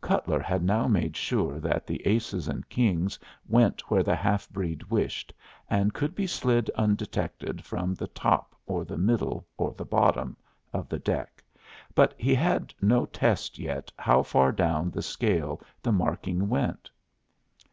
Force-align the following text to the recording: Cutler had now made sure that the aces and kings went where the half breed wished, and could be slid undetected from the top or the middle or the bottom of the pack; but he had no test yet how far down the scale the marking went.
Cutler 0.00 0.40
had 0.40 0.64
now 0.64 0.88
made 0.88 1.16
sure 1.16 1.60
that 1.60 1.86
the 1.86 2.04
aces 2.08 2.48
and 2.48 2.68
kings 2.68 3.20
went 3.46 3.88
where 3.88 4.02
the 4.02 4.16
half 4.16 4.48
breed 4.50 4.82
wished, 4.90 5.32
and 5.70 5.94
could 5.94 6.12
be 6.12 6.26
slid 6.26 6.68
undetected 6.74 7.62
from 7.64 7.94
the 7.94 8.08
top 8.08 8.56
or 8.66 8.84
the 8.84 8.98
middle 8.98 9.46
or 9.56 9.74
the 9.74 9.84
bottom 9.84 10.36
of 10.72 10.88
the 10.88 10.98
pack; 10.98 11.40
but 11.94 12.14
he 12.18 12.34
had 12.34 12.74
no 12.82 13.06
test 13.06 13.60
yet 13.60 13.92
how 13.96 14.24
far 14.24 14.50
down 14.50 14.90
the 14.90 15.02
scale 15.02 15.60
the 15.84 15.92
marking 15.92 16.48
went. 16.48 16.90